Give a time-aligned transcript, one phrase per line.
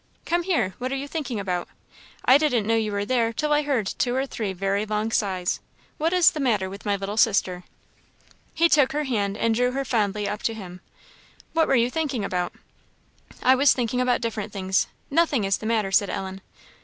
[0.25, 0.73] "Come here.
[0.79, 1.67] What are you thinking about?
[2.25, 5.59] I didn't know you were there till I heard two or three very long sighs.
[5.99, 7.65] What is the matter with my little sister?"
[8.55, 10.81] He took her hand and drew her fondly up to him.
[11.53, 12.51] "What were you thinking about?"
[13.43, 16.41] "I was thinking about different things nothing is the matter," said Ellen.